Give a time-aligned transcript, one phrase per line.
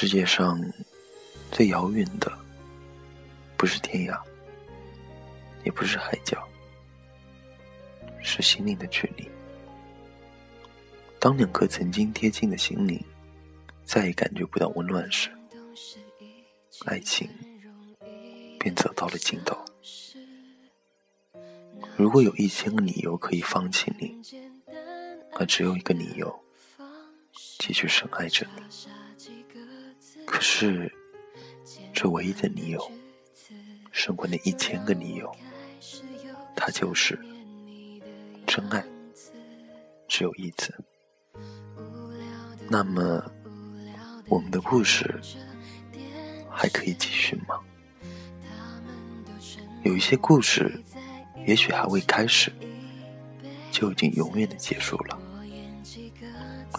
[0.00, 0.64] 世界上
[1.50, 2.32] 最遥远的，
[3.56, 4.16] 不是天涯，
[5.64, 6.48] 也不是海角，
[8.22, 9.28] 是心灵的距离。
[11.18, 13.04] 当两颗曾经贴近的心灵
[13.84, 15.36] 再也感觉不到温暖时，
[16.84, 17.28] 爱情
[18.60, 19.58] 便走到了尽头。
[21.96, 24.16] 如果有一千个理由可以放弃你，
[25.32, 26.40] 而只有一个理由
[27.58, 28.62] 继续深爱着你，
[30.38, 30.88] 可是
[31.92, 32.92] 这唯一的理由
[33.90, 35.34] 胜过那一千个理由，
[36.54, 37.18] 它就是
[38.46, 38.84] 真爱，
[40.06, 40.72] 只有一次。
[42.68, 43.20] 那么，
[44.28, 45.20] 我们的故事
[46.48, 47.58] 还可以继续吗？
[49.82, 50.80] 有一些故事，
[51.48, 52.52] 也许还未开始，
[53.72, 55.18] 就已经永远的结束了，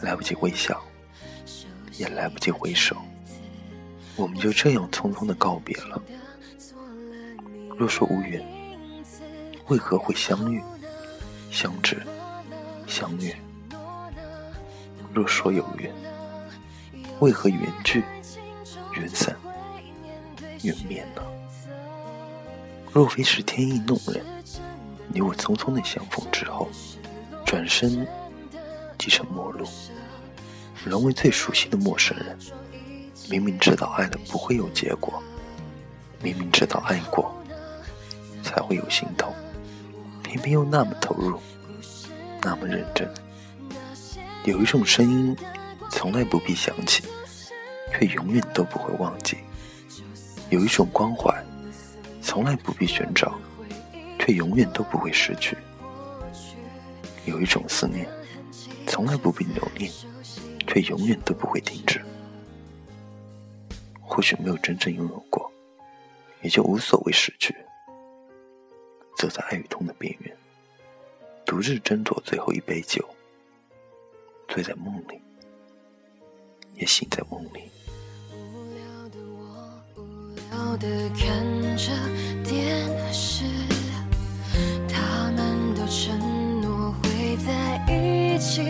[0.00, 0.80] 来不及微笑，
[1.94, 2.96] 也来不及回首，
[4.18, 6.02] 我们就这样匆匆的告别了。
[7.78, 8.44] 若说无缘，
[9.68, 10.60] 为何会相遇、
[11.52, 12.02] 相知、
[12.88, 13.36] 相虐？
[15.14, 15.94] 若说有缘，
[17.20, 18.02] 为何缘聚、
[18.94, 19.36] 缘散、
[20.62, 21.22] 缘灭呢？
[22.92, 24.24] 若非是天意弄人，
[25.06, 26.68] 你我匆匆的相逢之后，
[27.46, 28.04] 转身
[28.98, 29.64] 即成陌路，
[30.84, 32.36] 沦为最熟悉的陌生人。
[33.30, 35.22] 明明知道爱了不会有结果，
[36.22, 37.34] 明明知道爱过
[38.42, 39.32] 才会有心痛，
[40.22, 41.38] 偏偏又那么投入，
[42.42, 43.08] 那么认真。
[44.44, 45.36] 有一种声音，
[45.90, 47.04] 从来不必想起，
[47.92, 49.36] 却永远都不会忘记；
[50.48, 51.34] 有一种关怀，
[52.22, 53.34] 从来不必寻找，
[54.18, 55.54] 却永远都不会失去；
[57.26, 58.08] 有一种思念，
[58.86, 59.92] 从来不必留恋，
[60.66, 62.00] 却永远都不会停止。
[64.18, 65.48] 或许没有真正拥有过，
[66.42, 67.54] 也就无所谓失去。
[69.16, 70.36] 走在爱与痛的边缘，
[71.46, 73.08] 独自斟酌最后一杯酒。
[74.48, 75.20] 醉在梦里，
[76.74, 77.70] 也醒在梦里。
[78.32, 81.92] 无聊的我，无聊的看着
[82.42, 83.44] 电视，
[84.88, 88.62] 他们都承诺会在一起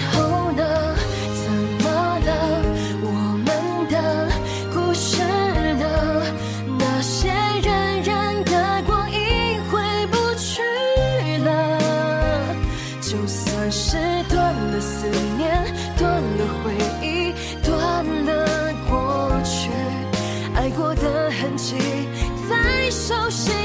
[0.00, 0.62] 后呢？
[1.44, 1.90] 怎么
[2.26, 2.30] 了？
[3.02, 3.06] 我
[3.44, 3.48] 们
[3.88, 3.94] 的
[4.72, 5.22] 故事
[5.74, 5.84] 呢？
[6.78, 7.30] 那些
[7.62, 10.62] 荏苒的光阴回不去
[11.44, 11.50] 了，
[13.00, 13.96] 就算是
[14.28, 15.06] 断了思
[15.36, 16.72] 念，断了回
[17.06, 19.70] 忆，断了过去，
[20.54, 21.76] 爱过的痕迹
[22.48, 23.63] 在手心。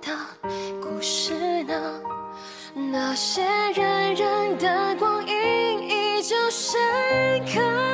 [0.00, 0.10] 的
[0.80, 2.00] 故事呢
[2.74, 3.42] 那些
[3.74, 6.80] 冉冉的光阴依旧深
[7.46, 7.93] 刻。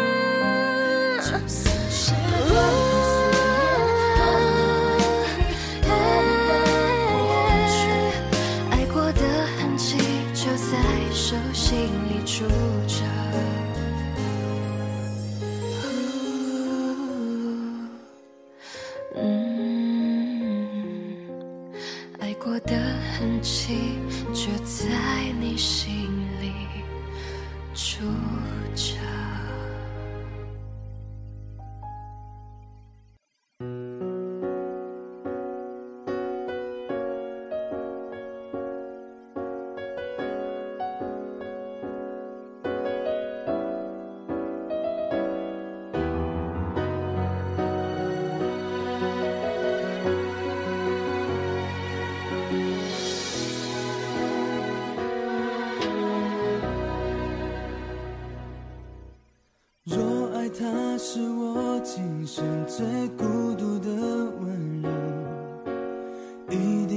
[23.20, 23.98] 痕迹
[24.32, 24.96] 就在
[25.38, 26.19] 你心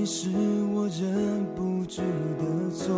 [0.05, 0.29] 是
[0.73, 2.01] 我忍不住
[2.37, 2.93] 的错。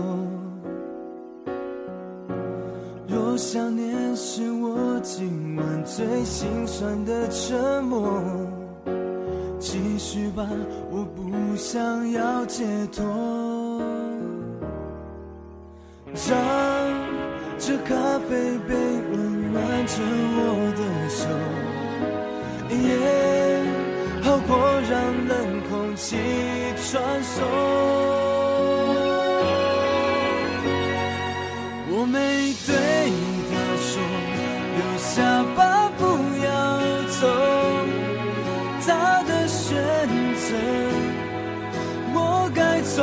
[3.08, 8.22] 若想念是我今晚最心酸的沉默，
[9.60, 10.48] 继续吧，
[10.90, 13.04] 我不想要解脱。
[16.28, 16.36] 让
[17.60, 17.94] 这咖
[18.28, 18.76] 啡杯
[19.12, 20.02] 温暖着
[20.38, 20.42] 我
[20.76, 21.28] 的手，
[22.70, 22.86] 也
[24.24, 24.58] 好过
[24.90, 24.94] 让
[25.28, 25.34] 冷
[25.70, 26.16] 空气
[26.96, 27.44] 传送。
[31.92, 32.72] 我没对
[33.52, 33.54] 他
[33.84, 33.92] 说，
[34.78, 35.12] 留下
[35.58, 36.02] 吧，不
[36.46, 36.48] 要
[37.20, 37.22] 走。
[38.88, 38.88] 他
[39.24, 39.76] 的选
[40.38, 40.48] 择，
[42.14, 42.96] 我该从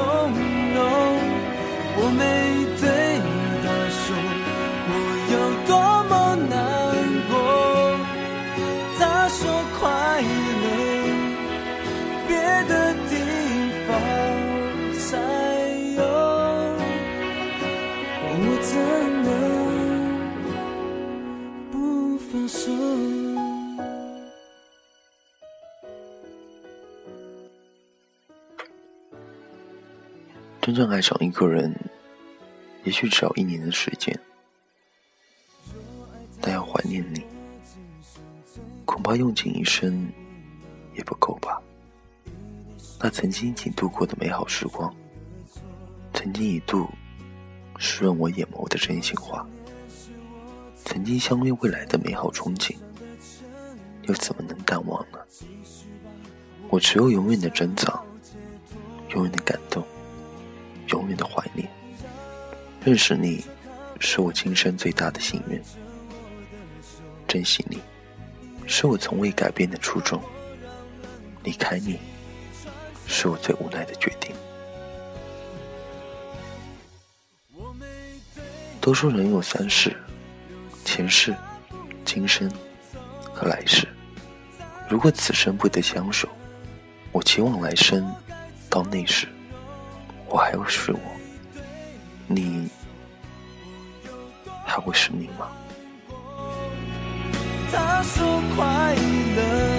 [30.63, 31.75] 真正爱上一个人，
[32.85, 34.17] 也许只要一年的时间，
[36.41, 37.21] 但要怀念你，
[38.85, 40.09] 恐怕用尽一生
[40.95, 41.61] 也不够吧。
[43.01, 44.95] 那曾经一起度过的美好时光，
[46.15, 46.89] 曾经一度
[47.77, 49.45] 湿润我眼眸的真心话，
[50.85, 52.77] 曾经相约未来的美好憧憬，
[54.03, 55.19] 又怎么能淡忘呢？
[56.69, 58.01] 我只有永远的珍藏，
[59.09, 59.85] 永远的感动。
[60.93, 61.69] 永远的怀念。
[62.85, 63.45] 认识你，
[64.01, 65.61] 是我今生最大的幸运。
[67.27, 67.81] 珍惜你，
[68.67, 70.23] 是我从未改变的初衷。
[71.45, 71.99] 离开你，
[73.07, 74.35] 是我最无奈的决定。
[78.81, 79.97] 都说人有三世：
[80.85, 81.35] 前世、
[82.05, 82.51] 今生
[83.33, 83.89] 和来世。
[84.89, 86.29] 如果此生不得相守，
[87.13, 88.13] 我期望来生
[88.69, 89.27] 到那时。
[90.33, 90.99] 我还会是我，
[92.27, 92.67] 你
[94.65, 95.49] 还会是你吗？
[97.71, 98.95] 他说快
[99.37, 99.72] 乐，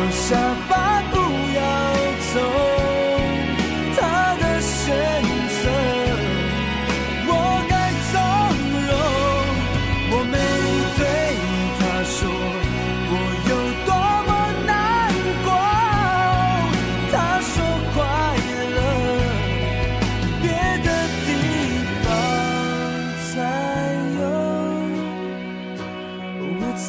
[0.00, 0.34] 留下
[0.66, 1.60] 吧，不要
[2.32, 2.34] 走。
[3.96, 3.98] 他
[4.40, 4.96] 的选
[5.60, 5.62] 择，
[7.28, 7.30] 我
[7.68, 7.72] 该
[8.08, 8.12] 从
[8.88, 8.92] 容。
[10.12, 10.34] 我没
[10.96, 11.00] 对
[11.78, 12.18] 他说，
[13.10, 13.12] 我
[13.50, 13.52] 有
[13.84, 13.88] 多
[14.26, 14.30] 么
[14.64, 14.72] 难
[15.44, 15.48] 过。
[17.12, 17.52] 他说
[17.92, 17.96] 快
[18.74, 18.78] 乐，
[20.40, 20.44] 别
[20.82, 20.88] 的
[21.26, 21.28] 地
[22.04, 22.08] 方
[23.28, 23.30] 才
[24.18, 24.20] 有。
[26.58, 26.60] 我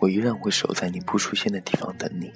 [0.00, 2.32] 我依然会守在你不出现的地方等你，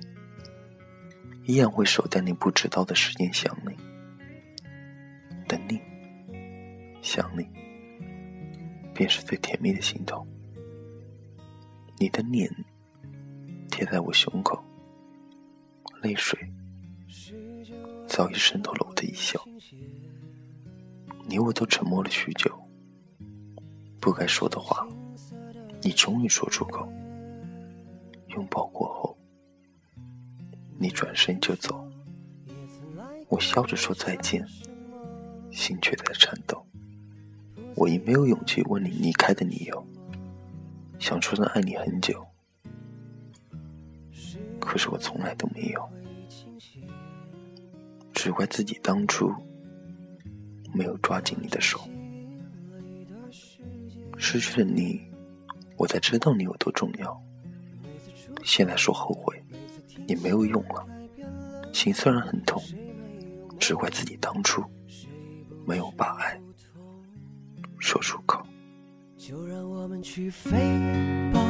[1.45, 3.75] 依然会守在你不知道的时间想你，
[5.49, 5.81] 等你，
[7.01, 7.49] 想你，
[8.93, 10.27] 便是最甜蜜的心痛。
[11.99, 12.51] 你的脸
[13.71, 14.63] 贴在我胸口，
[16.03, 16.39] 泪水
[18.07, 19.41] 早已渗透了我的衣袖。
[21.27, 22.55] 你我都沉默了许久，
[24.01, 24.87] 不该说的话，
[25.81, 26.87] 你终于说出口。
[28.35, 29.17] 拥抱过后，
[30.79, 31.87] 你转身就走，
[33.29, 34.47] 我笑着说再见，
[35.51, 36.65] 心却在颤抖。
[37.77, 39.87] 我已没有勇气问你离开的理由，
[40.99, 42.25] 想说的爱你很久，
[44.61, 45.89] 可是我从来都没有，
[48.13, 49.33] 只怪自己当初
[50.73, 51.81] 没有抓紧你的手。
[54.17, 55.01] 失去了你，
[55.77, 57.21] 我才知道你有多重要。
[58.45, 59.43] 现在说后悔
[60.07, 60.87] 也没有用了。
[61.73, 62.63] 心虽然很痛，
[63.59, 64.63] 只怪自己当初
[65.67, 66.41] 没有把爱
[67.79, 68.41] 说出口。
[69.17, 70.51] 就让我们去飞
[71.33, 71.41] 吧，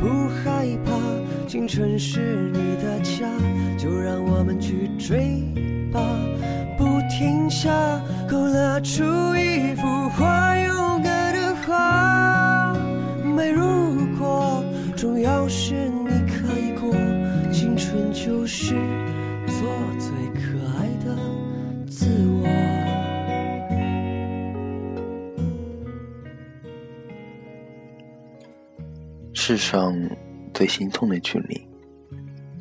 [0.00, 3.30] 不害怕，青春是你的家。
[3.78, 5.40] 就让我们去追
[5.92, 6.00] 吧，
[6.76, 7.70] 不停下，
[8.28, 9.04] 勾勒出
[9.36, 10.35] 一幅画，
[14.96, 16.90] 重要是你可以过，
[17.52, 18.74] 青春就是。
[19.48, 19.62] 做
[19.98, 21.16] 最可爱的
[21.88, 22.44] 自我。
[29.32, 29.94] 世上
[30.52, 31.64] 最心痛的距离，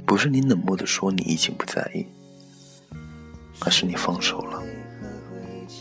[0.05, 2.05] 不是你冷漠的说你已经不在意，
[3.61, 4.61] 而是你放手了，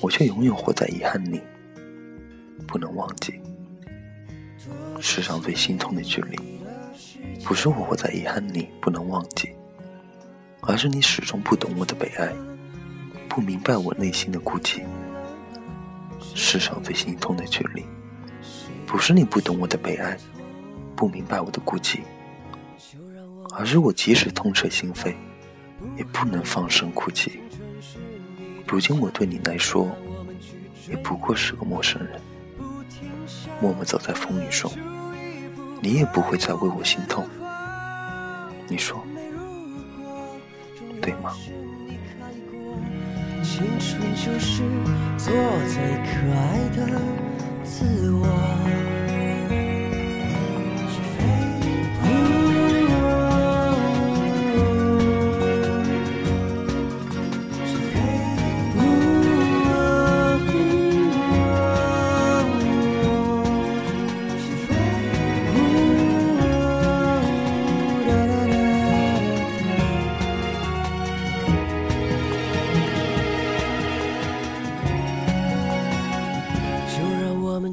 [0.01, 1.41] 我却永远活在遗憾里，
[2.67, 3.39] 不能忘记。
[5.01, 6.39] 世上最心痛的距离，
[7.45, 9.55] 不是我活在遗憾里不能忘记。
[10.67, 12.33] 而是你始终不懂我的悲哀，
[13.29, 14.83] 不明白我内心的孤寂。
[16.35, 17.85] 世上最心痛的距离，
[18.87, 20.17] 不是你不懂我的悲哀，
[20.97, 22.01] 不明白我的孤寂，
[23.55, 25.15] 而是我即使痛彻心扉，
[25.99, 27.41] 也不能放声哭泣。
[28.67, 29.95] 如今我对你来说，
[30.89, 32.19] 也不过是个陌生人，
[33.61, 34.71] 默默走在风雨中，
[35.81, 37.27] 你也不会再为我心痛。
[38.69, 39.03] 你说？
[41.01, 41.33] 对吗？
[43.43, 44.63] 青春就是
[45.19, 45.33] 做
[45.69, 47.01] 最可爱的
[47.63, 48.84] 自我。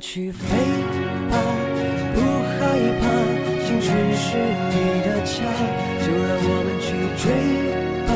[0.02, 0.58] 去飞
[1.30, 1.38] 吧，
[2.16, 2.58] 不害
[3.00, 3.04] 怕，
[3.64, 4.26] 青春是
[4.72, 5.32] 你的家，
[6.02, 6.90] 就让我们去
[7.22, 7.24] 追
[8.08, 8.12] 吧，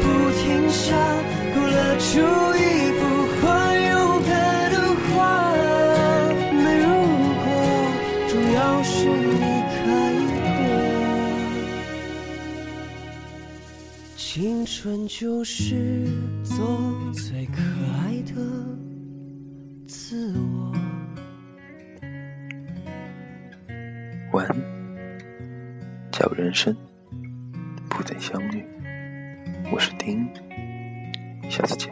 [0.00, 0.04] 不
[0.38, 0.40] 停
[0.70, 0.94] 下，
[1.52, 2.08] 勾勒出
[2.56, 2.58] 一
[2.96, 3.00] 幅
[3.42, 3.90] 画，勇
[4.22, 4.30] 敢
[4.70, 4.74] 的
[5.10, 5.12] 画。
[6.54, 6.86] 没如
[7.42, 7.44] 果，
[8.28, 9.42] 重要是你
[9.74, 9.78] 开
[10.36, 10.38] 过。
[14.16, 16.06] 青春就是
[16.44, 16.56] 做
[17.12, 17.60] 最可
[17.98, 18.32] 爱的
[19.88, 20.79] 自我。
[24.32, 24.56] 晚安，
[26.12, 26.76] 假如人生
[27.88, 28.64] 不曾相遇，
[29.72, 30.28] 我是丁，
[31.48, 31.89] 下次见。